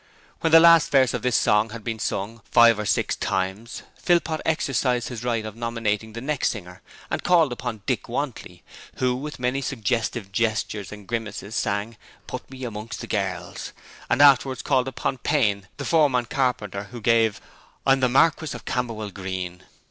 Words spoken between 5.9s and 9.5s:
the next singer, and called upon Dick Wantley, who with